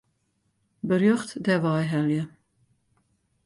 [0.87, 2.23] Berjocht dêrwei helje.